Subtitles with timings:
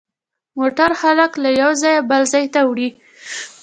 [0.59, 2.89] موټر خلک له یوه ځایه بل ته وړي.